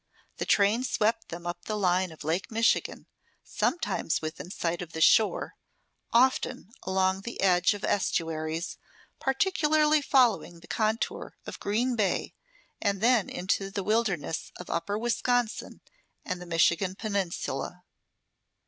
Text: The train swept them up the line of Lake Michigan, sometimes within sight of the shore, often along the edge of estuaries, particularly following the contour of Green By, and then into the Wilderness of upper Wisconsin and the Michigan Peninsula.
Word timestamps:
The 0.37 0.47
train 0.47 0.83
swept 0.83 1.29
them 1.29 1.45
up 1.45 1.65
the 1.65 1.77
line 1.77 2.11
of 2.11 2.23
Lake 2.23 2.49
Michigan, 2.49 3.05
sometimes 3.43 4.19
within 4.19 4.49
sight 4.49 4.81
of 4.81 4.93
the 4.93 4.99
shore, 4.99 5.57
often 6.11 6.71
along 6.81 7.21
the 7.21 7.39
edge 7.39 7.75
of 7.75 7.83
estuaries, 7.83 8.79
particularly 9.19 10.01
following 10.01 10.61
the 10.61 10.67
contour 10.67 11.37
of 11.45 11.59
Green 11.59 11.95
By, 11.95 12.33
and 12.81 12.99
then 12.99 13.29
into 13.29 13.69
the 13.69 13.83
Wilderness 13.83 14.51
of 14.55 14.71
upper 14.71 14.97
Wisconsin 14.97 15.81
and 16.25 16.41
the 16.41 16.47
Michigan 16.47 16.95
Peninsula. 16.95 17.83